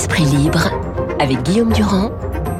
[0.00, 0.70] Esprit libre
[1.18, 2.10] avec Guillaume Durand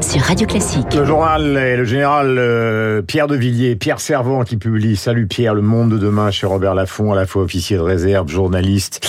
[0.03, 0.95] sur Radio Classique.
[0.95, 5.55] Le journal est le général euh, Pierre de Villiers, Pierre Servant qui publie Salut Pierre,
[5.55, 9.09] le monde de demain chez Robert Laffont, à la fois officier de réserve, journaliste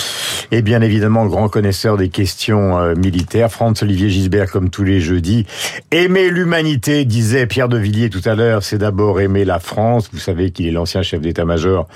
[0.52, 3.50] et bien évidemment grand connaisseur des questions euh, militaires.
[3.50, 5.46] Franz-Olivier Gisbert comme tous les jeudis.
[5.90, 10.10] Aimer l'humanité, disait Pierre de Villiers tout à l'heure, c'est d'abord aimer la France.
[10.12, 11.88] Vous savez qu'il est l'ancien chef d'état-major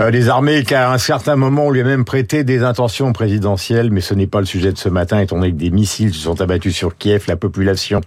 [0.00, 3.90] euh, des armées, qu'à un certain moment on lui a même prêté des intentions présidentielles,
[3.90, 6.20] mais ce n'est pas le sujet de ce matin, étant donné que des missiles se
[6.20, 8.00] sont abattus sur Kiev, la population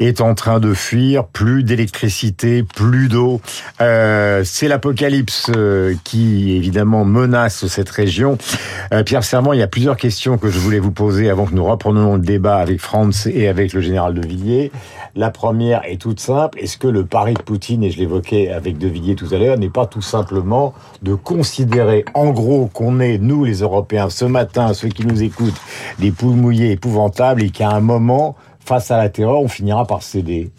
[0.00, 3.40] est en train de fuir, plus d'électricité, plus d'eau.
[3.80, 8.38] Euh, c'est l'apocalypse euh, qui évidemment menace cette région.
[8.92, 11.54] Euh, Pierre Serment, il y a plusieurs questions que je voulais vous poser avant que
[11.54, 14.70] nous reprenions le débat avec Franz et avec le général de Villiers.
[15.16, 16.58] La première est toute simple.
[16.60, 19.58] Est-ce que le pari de Poutine, et je l'évoquais avec De Villiers tout à l'heure,
[19.58, 24.74] n'est pas tout simplement de considérer en gros qu'on est, nous les Européens, ce matin,
[24.74, 25.60] ceux qui nous écoutent,
[25.98, 28.36] des poules mouillées épouvantables et qu'à un moment,
[28.68, 30.50] face à la terreur, on finira par céder.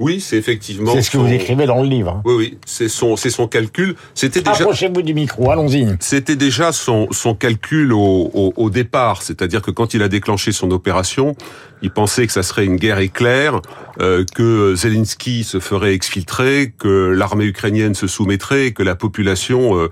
[0.00, 0.92] Oui, c'est effectivement.
[0.92, 2.10] C'est ce que son- vous écrivez dans le livre.
[2.16, 2.22] hein.
[2.24, 3.94] Oui, oui, c'est son, c'est son calcul.
[4.14, 4.64] C'était déjà.
[4.64, 5.86] Approchez-vous du micro, allons-y.
[6.00, 10.50] C'était déjà son, son calcul au, au, au départ, c'est-à-dire que quand il a déclenché
[10.50, 11.36] son opération,
[11.80, 13.60] il pensait que ça serait une guerre éclair,
[14.00, 19.76] euh, que Zelensky se ferait exfiltrer, que l'armée ukrainienne se soumettrait, et que la population
[19.78, 19.88] euh,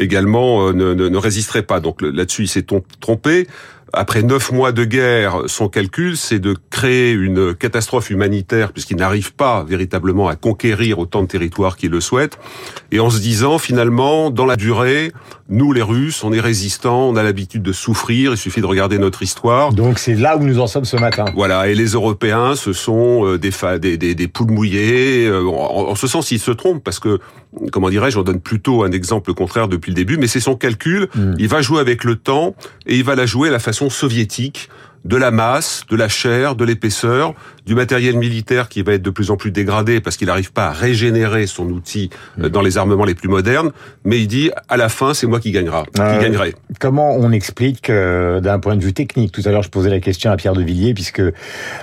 [0.00, 1.78] également euh, ne, ne, ne résisterait pas.
[1.78, 2.66] Donc là-dessus, il s'est
[3.00, 3.46] trompé.
[3.96, 9.34] Après neuf mois de guerre, son calcul, c'est de créer une catastrophe humanitaire puisqu'il n'arrive
[9.34, 12.38] pas véritablement à conquérir autant de territoires qu'il le souhaite.
[12.92, 15.12] Et en se disant, finalement, dans la durée,
[15.48, 18.98] nous, les Russes, on est résistants, on a l'habitude de souffrir, il suffit de regarder
[18.98, 19.72] notre histoire.
[19.72, 21.24] Donc c'est là où nous en sommes ce matin.
[21.34, 25.26] Voilà, et les Européens, ce sont euh, des, fa- des, des, des poules mouillées.
[25.26, 27.18] euh, En, en ce sens, ils se trompent parce que,
[27.72, 31.08] comment dirais-je, on donne plutôt un exemple contraire depuis le début, mais c'est son calcul.
[31.14, 31.34] Mm.
[31.38, 32.54] Il va jouer avec le temps
[32.86, 34.68] et il va la jouer à la façon soviétique
[35.04, 37.34] de la masse, de la chair, de l'épaisseur,
[37.66, 40.66] du matériel militaire qui va être de plus en plus dégradé parce qu'il n'arrive pas
[40.66, 42.10] à régénérer son outil
[42.40, 43.72] euh, dans les armements les plus modernes.
[44.04, 46.54] Mais il dit, à la fin, c'est moi qui gagnera, Euh, qui gagnerai.
[46.78, 49.32] Comment on explique euh, d'un point de vue technique?
[49.32, 51.22] Tout à l'heure, je posais la question à Pierre de Villiers, puisque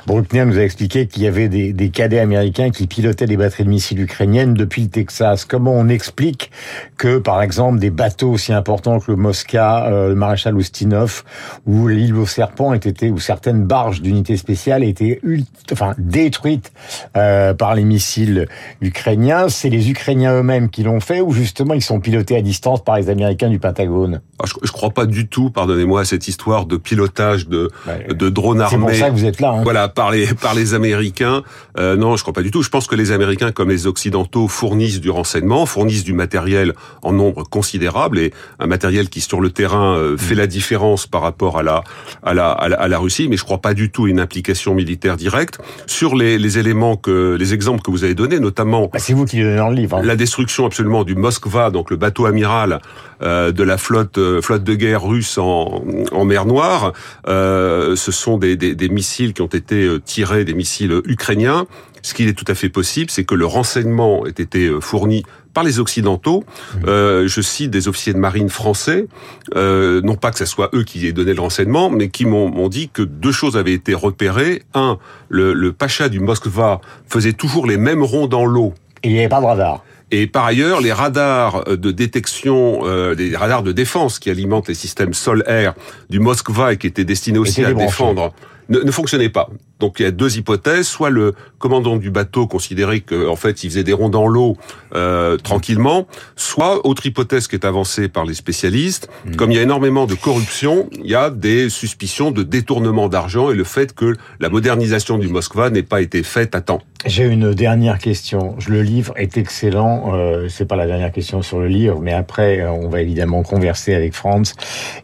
[0.06, 3.64] Bruckner nous a expliqué qu'il y avait des, des cadets américains qui pilotaient des batteries
[3.64, 5.46] de missiles ukrainiennes depuis le Texas.
[5.46, 6.52] Comment on explique
[6.98, 11.24] que, par exemple, des bateaux aussi importants que le Mosca, euh, le maréchal Ustinov
[11.66, 15.94] ou l'île aux serpents aient été, ou certaines barges d'unités spéciales aient été ult- enfin,
[15.98, 16.72] détruites
[17.18, 18.48] euh, par les missiles
[18.82, 22.84] ukrainiens C'est les Ukrainiens eux-mêmes qui l'ont fait ou justement ils sont pilotés à distance
[22.84, 24.22] par les Américains du Pentagone?
[24.40, 27.70] Ah, je, je crois pas du tout, pardonnez-moi, à cette histoire de pilotage de,
[28.10, 28.98] de drones C'est pour armés.
[28.98, 29.52] ça que vous êtes là.
[29.52, 29.64] Hein.
[29.64, 31.44] Voilà, par les, par les Américains.
[31.78, 32.64] Euh, non, je crois pas du tout.
[32.64, 37.14] Je pense que les Américains, comme les Occidentaux, fournissent du renseignement, fournissent du matériel en
[37.14, 41.60] nombre considérable et un matériel qui, sur le terrain, euh, fait la différence par rapport
[41.60, 41.84] à la,
[42.24, 43.28] à la, à la, à la Russie.
[43.30, 45.60] Mais je crois pas du tout à une implication militaire directe.
[45.88, 49.26] Sur les, les éléments que, les exemples que vous avez donnés, notamment Bah, c'est vous
[49.26, 49.98] qui le donnez dans le livre.
[49.98, 50.02] hein.
[50.04, 52.80] la destruction absolument du Moskva, donc le bateau amiral
[53.22, 56.94] euh, de la flotte euh, flotte de guerre russe en, en mer Noire.
[57.28, 61.66] Euh, ce sont des, des, des missiles qui ont été euh, tirés, des missiles ukrainiens.
[62.02, 65.24] Ce qui est tout à fait possible, c'est que le renseignement ait été euh, fourni
[65.54, 66.46] par les Occidentaux.
[66.88, 69.08] Euh, je cite des officiers de marine français,
[69.56, 72.70] euh, non pas que ce soit eux qui aient donné le renseignement, mais qui m'ont
[72.70, 74.64] dit que deux choses avaient été repérées.
[74.74, 74.98] Un,
[75.28, 78.74] le, le pacha du Moskva faisait toujours les mêmes ronds dans l'eau
[79.04, 79.84] il n'y avait pas de radar.
[80.12, 84.76] et par ailleurs, les radars de détection, euh, les radars de défense qui alimentent les
[84.76, 85.74] systèmes sol-air
[86.10, 88.34] du Moskva et qui étaient destinés aussi à défendre,
[88.70, 89.50] ne, ne fonctionnaient pas.
[89.80, 90.88] Donc il y a deux hypothèses.
[90.88, 94.58] Soit le commandant du bateau considérait que en fait il faisait des ronds dans l'eau
[94.96, 96.08] euh, tranquillement.
[96.36, 99.36] Soit autre hypothèse qui est avancée par les spécialistes, Hmm.
[99.36, 103.52] comme il y a énormément de corruption, il y a des suspicions de détournement d'argent
[103.52, 106.82] et le fait que la modernisation du Moskva n'ait pas été faite à temps.
[107.06, 108.56] J'ai une dernière question.
[108.60, 110.14] Je- Le livre est excellent.
[110.16, 113.44] Euh, c'est pas la dernière question sur le livre, mais après, euh, on va évidemment
[113.44, 114.54] converser avec Franz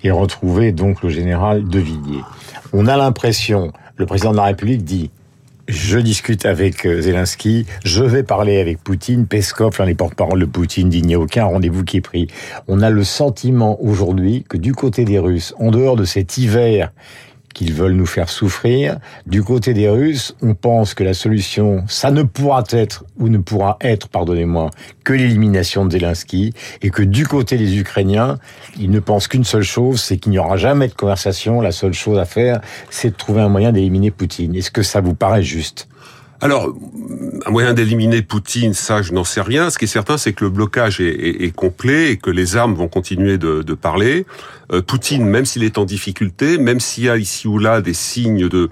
[0.04, 2.24] et retrouver donc le général De Villiers.
[2.74, 5.10] On a l'impression, le président de la République dit.
[5.68, 10.46] Je discute avec euh, Zelensky, je vais parler avec Poutine, Peskov, l'un des porte-parole de
[10.46, 12.28] Poutine, dit n'y a aucun rendez-vous qui est pris.
[12.70, 16.94] On a le sentiment aujourd'hui que du côté des Russes, en dehors de cet hiver
[17.58, 19.00] qu'ils veulent nous faire souffrir.
[19.26, 23.40] Du côté des Russes, on pense que la solution, ça ne pourra être, ou ne
[23.40, 24.70] pourra être, pardonnez-moi,
[25.04, 28.38] que l'élimination de Zelensky, et que du côté des Ukrainiens,
[28.80, 31.60] ils ne pensent qu'une seule chose, c'est qu'il n'y aura jamais de conversation.
[31.60, 32.62] La seule chose à faire,
[32.92, 34.54] c'est de trouver un moyen d'éliminer Poutine.
[34.54, 35.88] Est-ce que ça vous paraît juste?
[36.40, 36.72] Alors,
[37.46, 39.70] un moyen d'éliminer Poutine, ça, je n'en sais rien.
[39.70, 42.88] Ce qui est certain, c'est que le blocage est, complet et que les armes vont
[42.88, 44.26] continuer de, parler.
[44.72, 47.94] Euh, Poutine, même s'il est en difficulté, même s'il y a ici ou là des
[47.94, 48.70] signes de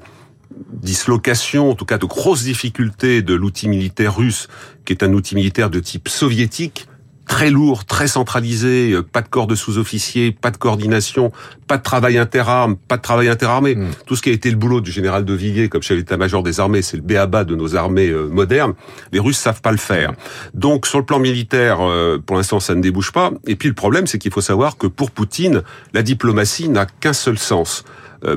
[0.72, 4.48] dislocation, en tout cas de grosses difficultés de l'outil militaire russe,
[4.86, 6.88] qui est un outil militaire de type soviétique,
[7.26, 11.32] très lourd, très centralisé, euh, pas de corps de sous-officiers, pas de coordination,
[11.68, 13.76] pas de travail interarmes, pas de travail interarmé.
[13.76, 13.90] Hmm.
[14.06, 16.60] Tout ce qui a été le boulot du général de Villiers comme chef d'état-major des
[16.60, 18.74] armées, c'est le béaba de nos armées euh, modernes.
[19.12, 20.14] Les Russes savent pas le faire.
[20.54, 23.32] Donc sur le plan militaire, euh, pour l'instant, ça ne débouche pas.
[23.48, 25.64] Et puis le problème, c'est qu'il faut savoir que pour Poutine,
[25.94, 27.84] la diplomatie n'a qu'un seul sens.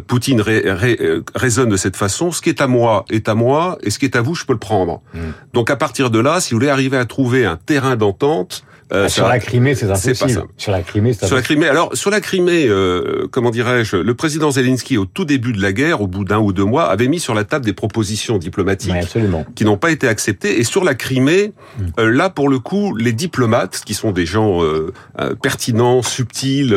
[0.06, 0.42] Poutine
[1.34, 4.04] raisonne de cette façon, ce qui est à moi est à moi, et ce qui
[4.04, 5.00] est à vous, je peux le prendre.
[5.14, 5.30] Hmm.
[5.54, 9.04] Donc à partir de là, si vous voulez arriver à trouver un terrain d'entente, euh,
[9.04, 10.44] ah, sur la Crimée, c'est impossible.
[10.56, 14.14] Sur la Crimée, c'est Sur la Crimée, alors sur la Crimée, euh, comment dirais-je, le
[14.14, 17.08] président Zelensky au tout début de la guerre, au bout d'un ou deux mois, avait
[17.08, 18.94] mis sur la table des propositions diplomatiques
[19.54, 20.58] qui n'ont pas été acceptées.
[20.58, 21.82] Et sur la Crimée, hmm.
[21.98, 24.92] euh, là pour le coup, les diplomates, qui sont des gens euh,
[25.42, 26.74] pertinents, subtils,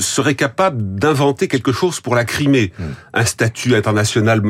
[0.00, 2.82] seraient capables d'inventer quelque chose pour la Crimée, hmm.
[3.14, 4.42] un statut international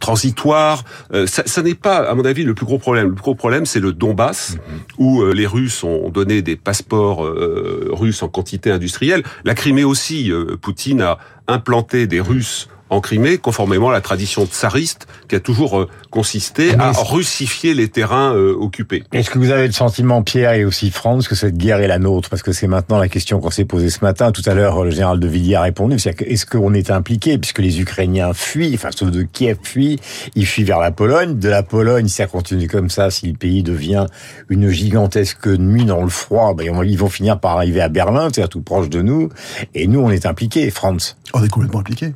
[0.00, 0.84] transitoire.
[1.26, 3.08] ça, ça n'est pas, à mon avis, le plus gros problème.
[3.08, 5.02] Le plus gros problème, c'est le Donbass, hmm.
[5.02, 9.22] où les Russes ont donné des passeports euh, russes en quantité industrielle.
[9.44, 11.18] La Crimée aussi, euh, Poutine a
[11.48, 16.74] implanté des Russes en Crimée, conformément à la tradition tsariste qui a toujours euh, consisté
[16.78, 19.02] à russifier les terrains euh, occupés.
[19.12, 21.98] Est-ce que vous avez le sentiment, Pierre et aussi France, que cette guerre est la
[21.98, 22.30] nôtre?
[22.30, 24.30] Parce que c'est maintenant la question qu'on s'est posée ce matin.
[24.30, 25.96] Tout à l'heure, le général de Villiers a répondu.
[25.96, 29.98] Est-ce qu'on est impliqué Puisque les Ukrainiens fuient, enfin ceux de Kiev fuient,
[30.36, 31.38] ils fuient vers la Pologne.
[31.38, 34.06] De la Pologne, si ça continue comme ça, si le pays devient
[34.48, 38.48] une gigantesque nuit dans le froid, ben, ils vont finir par arriver à Berlin, c'est-à-dire
[38.48, 39.30] tout proche de nous.
[39.74, 41.16] Et nous, on est impliqués, France.
[41.32, 42.14] On est complètement impliqués.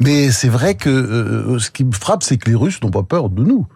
[0.00, 3.02] Mais c'est vrai que euh, ce qui me frappe, c'est que les Russes n'ont pas
[3.02, 3.66] peur de nous.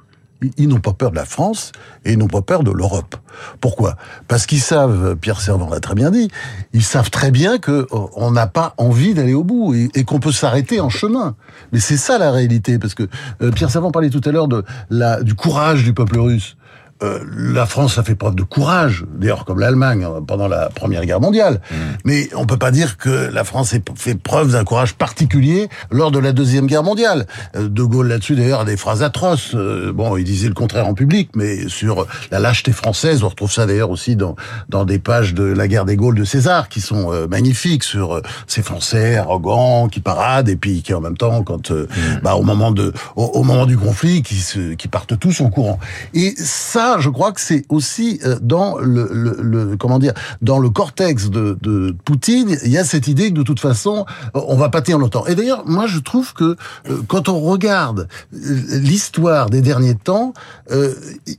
[0.56, 1.72] Ils n'ont pas peur de la France
[2.06, 3.16] et ils n'ont pas peur de l'Europe.
[3.60, 3.96] Pourquoi?
[4.26, 6.30] Parce qu'ils savent, Pierre Servan l'a très bien dit,
[6.72, 10.18] ils savent très bien que euh, on n'a pas envie d'aller au bout et, qu'on
[10.18, 11.36] peut s'arrêter en chemin.
[11.72, 13.06] Mais c'est ça la réalité, parce que
[13.42, 16.56] euh, Pierre Servan parlait tout à l'heure de la, du courage du peuple russe.
[17.02, 21.04] Euh, la France a fait preuve de courage, d'ailleurs comme l'Allemagne hein, pendant la Première
[21.06, 21.60] Guerre mondiale.
[21.70, 21.74] Mm.
[22.04, 26.10] Mais on peut pas dire que la France ait fait preuve d'un courage particulier lors
[26.10, 27.26] de la Deuxième Guerre mondiale.
[27.56, 29.52] Euh, de Gaulle là-dessus d'ailleurs a des phrases atroces.
[29.54, 33.50] Euh, bon, il disait le contraire en public, mais sur la lâcheté française, on retrouve
[33.50, 34.36] ça d'ailleurs aussi dans
[34.68, 38.62] dans des pages de la guerre des Gaules de César qui sont magnifiques sur ces
[38.62, 41.86] Français arrogants qui paradent et puis qui en même temps quand mm.
[42.22, 45.78] bah, au moment de au, moment du conflit qui se, qui partent tous en courant.
[46.14, 50.70] Et ça je crois que c'est aussi euh, dans le, le, comment dire, dans le
[50.70, 54.68] cortex de, de, Poutine, il y a cette idée que de toute façon, on va
[54.68, 55.26] pas tenir longtemps.
[55.26, 56.56] Et d'ailleurs, moi, je trouve que
[56.88, 60.32] euh, quand on regarde euh, l'histoire des derniers temps,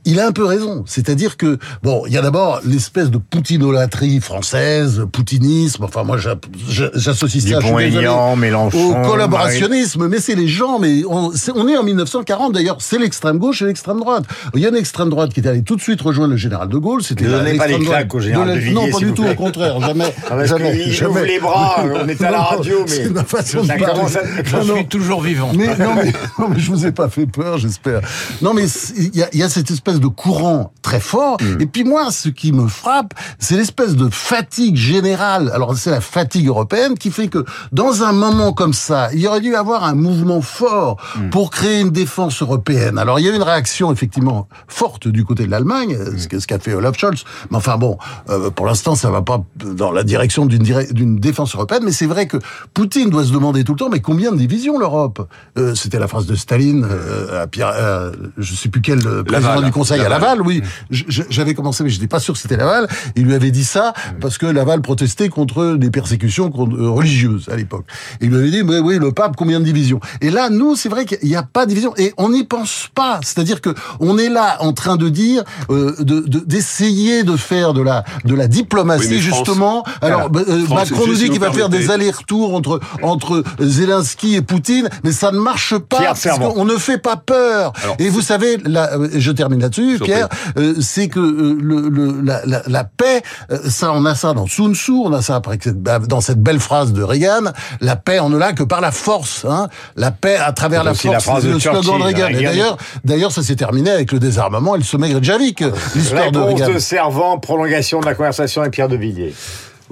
[0.04, 0.84] il a un peu raison.
[0.86, 5.84] C'est-à-dire que bon, il y a d'abord l'espèce de poutinolâtrie française, poutinisme.
[5.84, 6.18] Enfin, moi,
[6.68, 10.08] j'associe ça au collaborationnisme.
[10.08, 10.78] Mais c'est les gens.
[10.78, 12.76] Mais on, on est en 1940 d'ailleurs.
[12.80, 14.24] C'est l'extrême gauche et l'extrême droite.
[14.54, 16.68] Il y a une extrême droite qui est allé tout de suite rejoindre le général
[16.68, 17.02] de Gaulle.
[17.02, 19.80] C'était ne pas les claques au général de, Villiers, Non, pas du tout, au contraire,
[19.86, 20.12] jamais.
[20.44, 21.10] Jamais, il jamais.
[21.10, 24.22] ouvre les bras, on était à la radio, mais ma façon ça de commence à...
[24.44, 25.52] Je suis toujours vivant.
[25.54, 28.00] Mais, non, mais, non, mais je vous ai pas fait peur, j'espère.
[28.40, 28.64] Non, mais
[28.96, 31.38] il y a, cette espèce de courant très fort.
[31.40, 31.62] Mm.
[31.62, 35.50] Et puis moi, ce qui me frappe, c'est l'espèce de fatigue générale.
[35.54, 39.26] Alors c'est la fatigue européenne qui fait que dans un moment comme ça, il y
[39.26, 41.30] aurait dû avoir un mouvement fort mm.
[41.30, 42.98] pour créer une défense européenne.
[42.98, 46.18] Alors il y a eu une réaction effectivement forte du côté de l'Allemagne, mm.
[46.18, 47.24] ce qu'a fait Olaf Scholz.
[47.50, 47.96] Mais enfin bon,
[48.28, 51.84] euh, pour l'instant, ça va pas dans la direction d'une défense européenne.
[51.86, 52.36] Mais c'est vrai que
[52.74, 55.26] Poutine doit se demander tout le temps, mais combien de divisions l'Europe?
[55.56, 57.72] Euh, C'était la phrase de Staline euh, à Pierre,
[58.36, 60.42] je sais plus quel président du Conseil à Laval.
[60.42, 60.62] Oui.
[60.90, 62.88] J'avais commencé, mais j'étais pas sûr que c'était Laval.
[63.16, 67.86] Il lui avait dit ça parce que Laval protestait contre des persécutions religieuses à l'époque.
[68.20, 70.00] Il lui avait dit, mais oui, le pape, combien de divisions?
[70.20, 72.88] Et là, nous, c'est vrai qu'il n'y a pas de division et on n'y pense
[72.94, 73.20] pas.
[73.22, 78.04] C'est-à-dire que on est là en train de dire euh, d'essayer de, faire de la
[78.24, 79.84] de la diplomatie justement.
[80.00, 84.88] Alors euh, Macron nous dit qu'il va faire des allers-retours entre entre Zelensky et Poutine,
[85.04, 87.72] mais ça ne marche pas parce qu'on ne fait pas peur.
[87.98, 90.28] et vous savez, là, euh, je termine là-dessus, Pierre,
[90.80, 93.22] c'est que le, la, la, la, paix,
[93.68, 96.60] ça on a ça dans Sun Tzu, on a ça après bah, dans cette belle
[96.60, 100.36] phrase de Reagan, la paix on ne l'a que par la force, hein, la paix
[100.36, 101.24] à travers la force.
[101.40, 102.28] c'est le slogan de Reagan.
[102.28, 105.62] Et d'ailleurs, d'ailleurs, ça s'est terminé avec le désarmement et le sommet Grejavik,
[105.94, 109.34] l'histoire de Réponse de Servant, prolongation de la conversation avec Pierre de Villiers.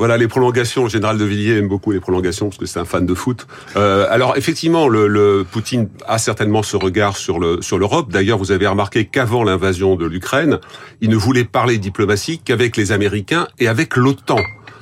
[0.01, 0.89] Voilà, les prolongations.
[0.89, 3.47] Général de Villiers aime beaucoup les prolongations parce que c'est un fan de foot.
[3.77, 8.11] Euh, alors effectivement, le, le, Poutine a certainement ce regard sur le sur l'Europe.
[8.11, 10.59] D'ailleurs, vous avez remarqué qu'avant l'invasion de l'Ukraine,
[11.03, 14.39] il ne voulait parler diplomatie qu'avec les Américains et avec l'OTAN.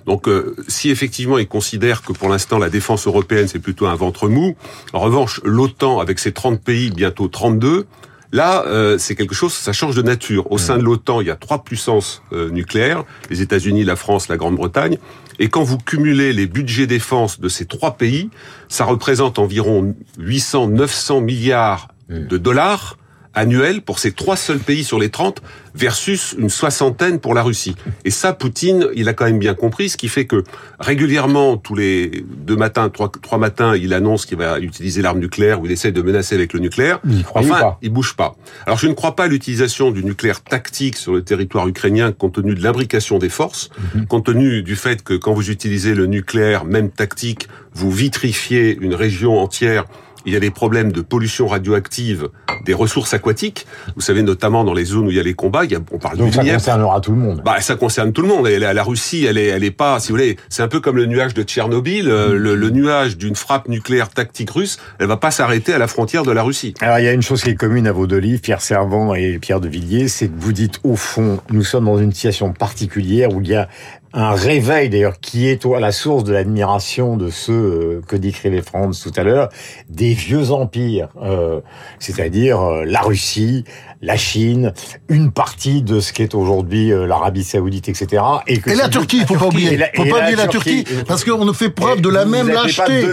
[0.07, 3.97] Donc, euh, si effectivement il considère que pour l'instant la défense européenne c'est plutôt un
[3.97, 4.55] ventre mou,
[4.93, 7.87] en revanche l'OTAN avec ses 30 pays, bientôt 32,
[8.33, 10.53] Là, euh, c'est quelque chose, ça change de nature.
[10.53, 14.29] Au sein de l'OTAN, il y a trois puissances euh, nucléaires, les États-Unis, la France,
[14.29, 14.99] la Grande-Bretagne.
[15.39, 18.29] Et quand vous cumulez les budgets défense de ces trois pays,
[18.69, 22.98] ça représente environ 800-900 milliards de dollars
[23.39, 25.41] annuel pour ces trois seuls pays sur les 30
[25.75, 27.77] versus une soixantaine pour la Russie.
[28.05, 30.43] Et ça, Poutine, il a quand même bien compris, ce qui fait que
[30.81, 35.61] régulièrement, tous les deux matins, trois, trois matins, il annonce qu'il va utiliser l'arme nucléaire
[35.61, 36.99] ou il essaie de menacer avec le nucléaire.
[37.09, 37.79] Il enfin, pas.
[37.81, 38.35] il bouge pas.
[38.67, 42.35] Alors, je ne crois pas à l'utilisation du nucléaire tactique sur le territoire ukrainien compte
[42.35, 44.07] tenu de l'imbrication des forces, mhm.
[44.07, 48.95] compte tenu du fait que quand vous utilisez le nucléaire, même tactique, vous vitrifiez une
[48.95, 49.85] région entière
[50.27, 52.29] il y a des problèmes de pollution radioactive
[52.65, 53.67] des ressources aquatiques.
[53.95, 55.81] Vous savez, notamment dans les zones où il y a les combats, il y a,
[55.93, 57.43] on parle Donc ça concernera tout le monde.
[57.45, 58.47] Bah, ça concerne tout le monde.
[58.49, 60.81] Et la, la Russie, elle est, elle est pas, si vous voulez, c'est un peu
[60.81, 62.09] comme le nuage de Tchernobyl.
[62.09, 65.87] Euh, le, le, nuage d'une frappe nucléaire tactique russe, elle va pas s'arrêter à la
[65.87, 66.75] frontière de la Russie.
[66.81, 69.15] Alors, il y a une chose qui est commune à vos deux livres, Pierre Servant
[69.15, 72.53] et Pierre de Villiers, c'est que vous dites, au fond, nous sommes dans une situation
[72.53, 73.69] particulière où il y a
[74.13, 78.63] un réveil d'ailleurs qui est à la source de l'admiration de ceux euh, que décrivait
[78.63, 79.49] Franz tout à l'heure,
[79.89, 81.61] des vieux empires, euh,
[81.99, 83.65] c'est-à-dire euh, la Russie,
[84.01, 84.73] la Chine,
[85.09, 88.23] une partie de ce qu'est aujourd'hui euh, l'Arabie Saoudite, etc.
[88.47, 89.79] Et, que et la Turquie, il faut pas oublier.
[89.95, 93.07] Il faut pas oublier la Turquie, parce qu'on fait preuve de la même lâcheté.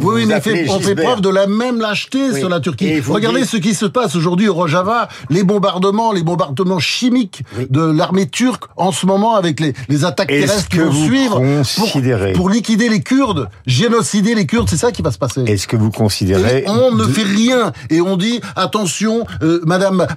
[0.00, 3.00] Oui, mais on fait preuve de la même lâcheté sur la Turquie.
[3.00, 8.26] Regardez ce qui se passe aujourd'hui au Rojava, les bombardements, les bombardements chimiques de l'armée
[8.26, 11.42] turque en ce moment avec les, les attaques terrestres qui vont suivre
[11.76, 15.42] pour, pour, liquider les Kurdes, génocider les Kurdes, c'est ça qui va se passer.
[15.46, 19.60] Est-ce que vous considérez On ne fait rien et on dit attention, euh,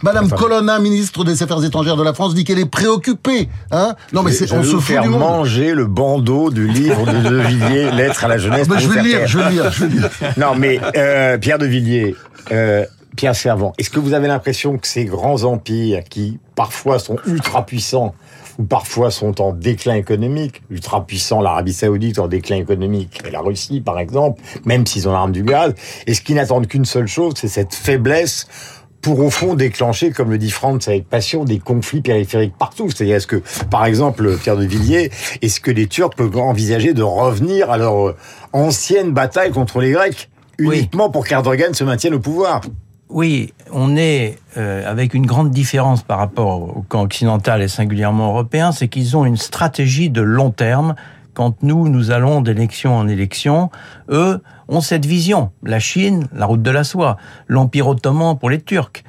[0.07, 3.49] Madame Colonna, ministre des Affaires étrangères de la France, dit qu'elle est préoccupée.
[3.71, 5.19] Hein non, mais c'est, on se fout du monde.
[5.19, 8.67] manger le bandeau du livre de De Villiers, Lettres à la jeunesse.
[8.77, 10.09] je, vais lire, je vais lire, je vais lire.
[10.37, 12.15] Non, mais euh, Pierre de Villiers,
[12.53, 12.85] euh,
[13.17, 17.65] Pierre Servant, est-ce que vous avez l'impression que ces grands empires qui parfois sont ultra
[17.65, 18.15] puissants
[18.59, 23.41] ou parfois sont en déclin économique, ultra puissants, l'Arabie Saoudite en déclin économique, et la
[23.41, 25.73] Russie par exemple, même s'ils ont l'arme du gaz,
[26.07, 28.47] est-ce qu'ils n'attendent qu'une seule chose, c'est cette faiblesse
[29.07, 32.89] pour au fond déclencher, comme le dit Franz avec passion, des conflits périphériques partout.
[32.89, 35.11] C'est-à-dire, est-ce que, par exemple, Pierre de Villiers,
[35.41, 38.17] est-ce que les Turcs peuvent envisager de revenir à leur euh,
[38.51, 42.59] ancienne bataille contre les Grecs uniquement pour qu'Erdogan se maintienne au pouvoir?
[43.07, 48.31] Oui, on est euh, avec une grande différence par rapport au camp occidental et singulièrement
[48.31, 50.95] européen, c'est qu'ils ont une stratégie de long terme
[51.38, 53.70] quand nous, nous allons d'élection en élection,
[54.10, 55.51] eux ont cette vision.
[55.62, 57.17] La Chine, la route de la soie.
[57.48, 59.03] L'Empire ottoman pour les Turcs.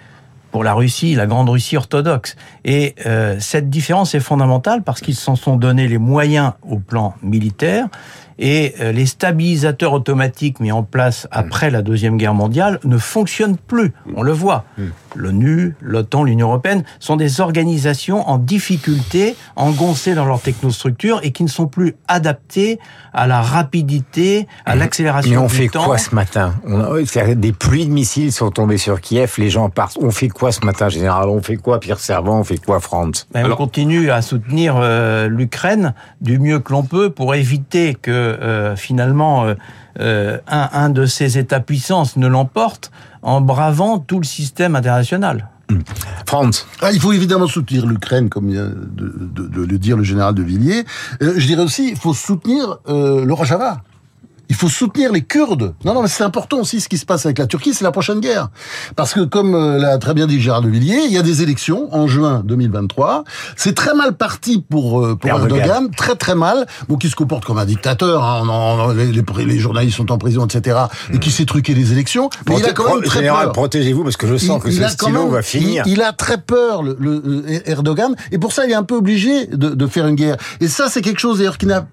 [0.51, 2.37] Pour la Russie, la grande Russie orthodoxe.
[2.65, 7.15] Et euh, cette différence est fondamentale parce qu'ils s'en sont donné les moyens au plan
[7.23, 7.89] militaire
[8.39, 13.57] et euh, les stabilisateurs automatiques mis en place après la Deuxième Guerre mondiale ne fonctionnent
[13.57, 13.93] plus.
[14.15, 14.65] On le voit.
[14.79, 14.85] Mm.
[15.17, 21.43] L'ONU, l'OTAN, l'Union européenne sont des organisations en difficulté, engoncées dans leur technostructure et qui
[21.43, 22.79] ne sont plus adaptées
[23.13, 24.79] à la rapidité, à mm.
[24.79, 25.41] l'accélération du temps.
[25.41, 26.55] Mais on fait quoi ce matin?
[26.65, 29.99] On Des pluies de missiles sont tombées sur Kiev, les gens partent.
[30.01, 31.29] On fait quoi ce matin, général?
[31.29, 35.29] On fait quoi, Pierre Servant On fait quoi, France ben, On continue à soutenir euh,
[35.29, 39.55] l'Ukraine du mieux que l'on peut pour éviter que euh, finalement euh,
[40.01, 42.91] euh, un, de ces États-puissances ne l'emporte
[43.23, 45.49] en bravant tout le système international.
[46.25, 46.67] France.
[46.81, 50.85] Ah, il faut évidemment soutenir l'Ukraine, comme vient de, le dire le général de Villiers.
[51.21, 53.83] je dirais aussi, il faut soutenir le Rojava.
[54.49, 55.75] Il faut soutenir les Kurdes.
[55.85, 57.93] Non, non, mais c'est important aussi ce qui se passe avec la Turquie, c'est la
[57.93, 58.49] prochaine guerre.
[58.97, 61.43] Parce que, comme euh, l'a très bien dit Gérard de Villiers, il y a des
[61.43, 63.25] élections en juin 2023.
[63.57, 66.67] C'est très mal parti pour, euh, pour Erdogan, très très mal.
[66.89, 70.79] Bon, qui se comporte comme un dictateur, hein, les, les, journalistes sont en prison, etc.
[71.13, 72.31] Et qui sait truquer les élections.
[72.49, 73.53] Mais il a quand même très peur.
[73.53, 75.85] protégez-vous parce que je sens que ce stylo va finir.
[75.87, 79.47] Il, a très peur, le, le, Erdogan, et pour ça, il est un peu obligé
[79.47, 80.37] de, de faire une guerre.
[80.61, 81.87] Et ça, c'est quelque chose d'ailleurs qui n'a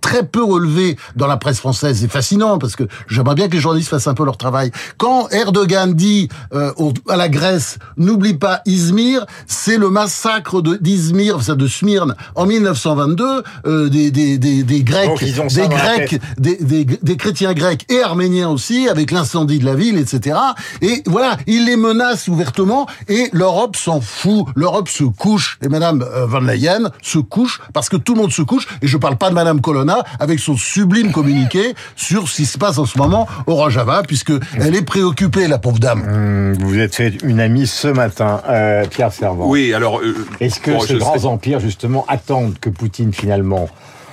[0.00, 3.60] très peu relevé dans la presse française c'est fascinant parce que j'aimerais bien que les
[3.60, 4.70] journalistes fassent un peu leur travail.
[4.96, 6.72] Quand Erdogan dit euh,
[7.08, 12.46] à la Grèce, n'oublie pas Izmir, c'est le massacre de d'Izmir, ça de Smyrne en
[12.46, 18.00] 1922, euh, des, des, des, des Grecs, des Grecs, des, des, des, chrétiens grecs et
[18.00, 20.38] arméniens aussi, avec l'incendie de la ville, etc.
[20.82, 24.46] Et voilà, il les menace ouvertement et l'Europe s'en fout.
[24.54, 28.32] L'Europe se couche et Madame euh, Van Leyen se couche parce que tout le monde
[28.32, 28.66] se couche.
[28.82, 32.58] Et je parle pas de Madame Colonna avec son sublime communiqué sur ce qui se
[32.58, 36.02] passe en ce moment au Rojava, puisque elle est préoccupée, la pauvre dame.
[36.02, 39.48] Hum, vous êtes fait une amie ce matin, euh, Pierre Servant.
[39.48, 40.00] Oui, alors.
[40.00, 43.68] Euh, Est-ce que ces grands empires, justement, attendent que Poutine, finalement,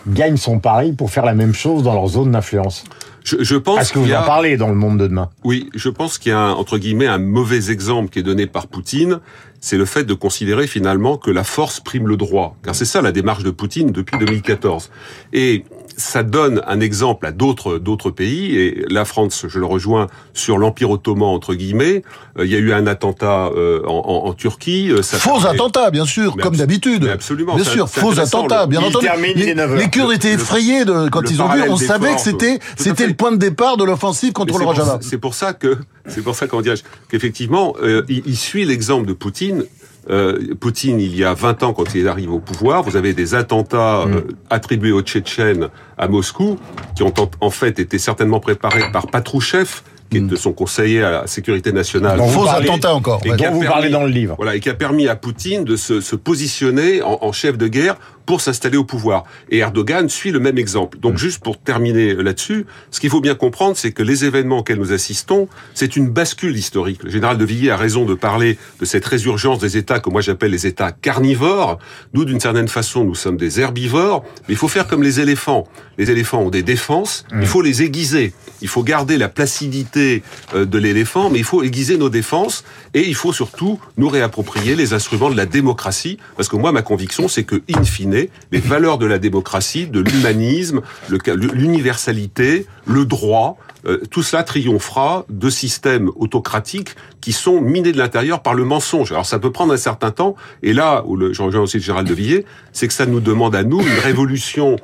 [0.07, 2.83] gagne son pari pour faire la même chose dans leur zone d'influence?
[3.23, 5.89] Je, je pense Est-ce que vous en parlez dans le monde de demain Oui, je
[5.89, 9.19] pense qu'il y a entre guillemets un mauvais exemple qui est donné par Poutine,
[9.59, 13.01] c'est le fait de considérer finalement que la force prime le droit, car c'est ça
[13.01, 14.91] la démarche de Poutine depuis 2014.
[15.33, 15.65] Et
[15.97, 20.57] ça donne un exemple à d'autres d'autres pays et la France, je le rejoins sur
[20.57, 22.03] l'empire ottoman entre guillemets.
[22.37, 24.91] Euh, il y a eu un attentat euh, en, en, Turquie.
[24.91, 27.07] Euh, ça faux attentat, bien sûr, comme d'habitude.
[27.07, 27.55] Absolument.
[27.55, 29.07] Bien sûr, faux attentat, bien entendu.
[29.35, 31.61] Les, les, Kurdes étaient effrayés de, quand ils ont vu.
[31.69, 34.99] On savait que c'était c'était le point de départ de l'offensive contre le Rojava.
[35.01, 36.77] C'est pour ça que c'est pour ça qu'on dirait
[37.09, 37.75] qu'effectivement,
[38.09, 39.65] il, il suit l'exemple de Poutine
[40.09, 43.33] euh, Poutine, il y a 20 ans, quand il arrive au pouvoir, vous avez des
[43.33, 44.13] attentats mm.
[44.13, 46.57] euh, attribués aux Tchétchènes à Moscou,
[46.95, 49.81] qui ont en, fait été certainement préparés par Patrouchev,
[50.11, 50.35] qui est mm.
[50.35, 52.19] son conseiller à la sécurité nationale.
[52.29, 53.21] faux attentat encore.
[53.25, 54.35] Et qui a vous parlez dans le livre.
[54.37, 57.67] Voilà, et qui a permis à Poutine de se, se positionner en, en, chef de
[57.67, 59.23] guerre pour s'installer au pouvoir.
[59.49, 60.99] Et Erdogan suit le même exemple.
[60.99, 61.17] Donc, mm.
[61.17, 64.93] juste pour terminer là-dessus, ce qu'il faut bien comprendre, c'est que les événements auxquels nous
[64.93, 67.03] assistons, c'est une bascule historique.
[67.03, 70.21] Le général de Villiers a raison de parler de cette résurgence des États que moi
[70.21, 71.79] j'appelle les États carnivores.
[72.13, 75.67] Nous, d'une certaine façon, nous sommes des herbivores, mais il faut faire comme les éléphants.
[75.97, 77.41] Les éléphants ont des défenses, mm.
[77.41, 78.33] il faut les aiguiser.
[78.61, 82.63] Il faut garder la placidité euh, de l'éléphant, mais il faut aiguiser nos défenses
[82.93, 86.81] et il faut surtout nous réapproprier les instruments de la démocratie, parce que moi, ma
[86.81, 88.14] conviction, c'est que, in fine,
[88.51, 93.57] les valeurs de la démocratie, de l'humanisme, l'universalité, le droit,
[93.87, 99.11] euh, tout cela triomphera de systèmes autocratiques qui sont minés de l'intérieur par le mensonge.
[99.11, 102.07] Alors ça peut prendre un certain temps, et là où le, je rejoins aussi Gérald
[102.07, 104.77] de Villiers, c'est que ça nous demande à nous une révolution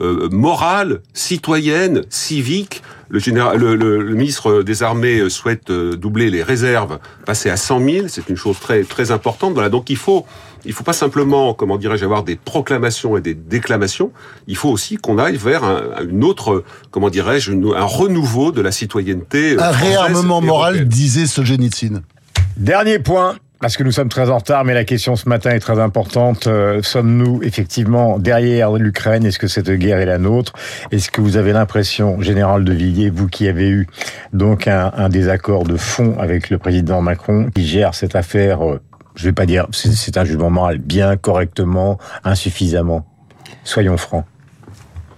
[0.00, 2.82] euh, morale, citoyenne, civique.
[3.10, 8.08] Le, ministre des Armées souhaite euh, doubler les réserves, passer à 100 000.
[8.08, 9.52] C'est une chose très très importante.
[9.54, 10.26] Voilà, donc il faut
[10.64, 14.12] il faut pas simplement, comment dirais-je, avoir des proclamations et des déclamations.
[14.46, 18.72] Il faut aussi qu'on aille vers un, une autre, comment dirais-je, un renouveau de la
[18.72, 19.58] citoyenneté.
[19.58, 22.02] Un réarmement moral, disait Solzhenitsyn.
[22.56, 23.36] Dernier point.
[23.60, 26.46] Parce que nous sommes très en retard, mais la question ce matin est très importante.
[26.46, 29.26] Euh, sommes-nous effectivement derrière l'Ukraine?
[29.26, 30.54] Est-ce que cette guerre est la nôtre?
[30.92, 33.86] Est-ce que vous avez l'impression, général de Villiers, vous qui avez eu
[34.32, 38.80] donc un, un désaccord de fond avec le président Macron, qui gère cette affaire euh,
[39.20, 43.04] je vais pas dire, c'est un jugement moral, bien, correctement, insuffisamment.
[43.64, 44.24] Soyons francs.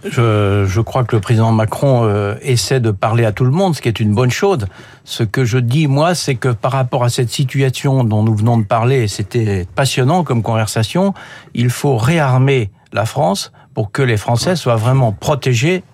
[0.04, 3.76] Je, je, crois que le président Macron euh, essaie de parler à tout le monde,
[3.76, 4.66] ce qui est une bonne chose.
[5.04, 8.58] Ce que je dis, moi, c'est que par rapport à cette situation dont nous venons
[8.58, 11.14] de parler, c'était passionnant comme conversation,
[11.54, 15.84] il faut réarmer la France pour que les Français soient vraiment protégés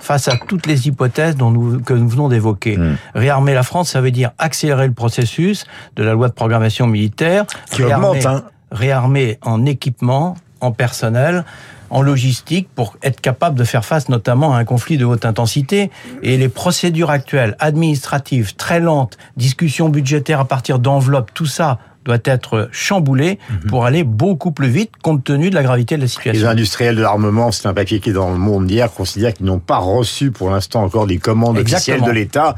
[0.00, 2.76] face à toutes les hypothèses dont nous, que nous venons d'évoquer.
[2.76, 2.96] Hmm.
[3.14, 7.46] Réarmer la France, ça veut dire accélérer le processus de la loi de programmation militaire,
[7.70, 8.44] qui réarmer, augmente, hein.
[8.70, 11.44] réarmer en équipement, en personnel,
[11.92, 15.90] en logistique pour être capable de faire face notamment à un conflit de haute intensité.
[16.22, 22.18] Et les procédures actuelles, administratives, très lentes, discussions budgétaires à partir d'enveloppes, tout ça doit
[22.24, 23.70] être chamboulé mhm.
[23.70, 26.40] pour aller beaucoup plus vite compte tenu de la gravité de la situation.
[26.40, 29.46] Les industriels de l'armement, c'est un papier qui est dans le monde d'hier, considèrent qu'ils
[29.46, 32.54] n'ont pas reçu pour l'instant encore des commandes officielles de l'État.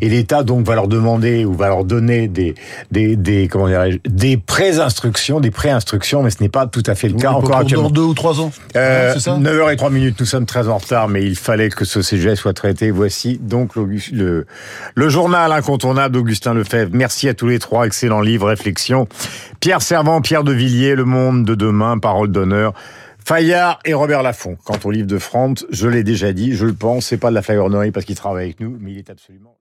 [0.00, 2.54] Et l'État donc va leur demander ou va leur donner des,
[2.90, 3.68] des, des comment
[4.06, 7.84] des pré-instructions, des pré-instructions, mais ce n'est pas tout à fait le cas encore actuellement.
[7.84, 8.50] Dans deux ou trois ans.
[8.76, 11.68] Euh, c'est ça 9h et 3 minutes, nous sommes très en retard, mais il fallait
[11.68, 12.90] que ce sujet soit traité.
[12.90, 14.46] Voici donc le,
[14.94, 16.90] le journal incontournable d'Augustin Lefebvre.
[16.92, 18.87] Merci à tous les trois, excellent livre, réflexion
[19.60, 22.72] Pierre Servant, Pierre de Villiers, Le Monde de demain, Parole d'honneur.
[23.24, 24.56] Fayard et Robert Laffont.
[24.64, 27.34] Quant au livre de France, je l'ai déjà dit, je le pense, c'est pas de
[27.34, 29.57] la flagornerie parce qu'il travaille avec nous, mais il est absolument